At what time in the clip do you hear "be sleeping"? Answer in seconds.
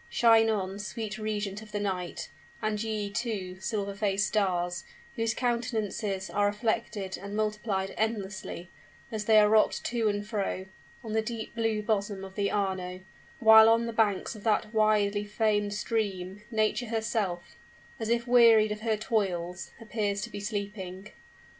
20.31-21.09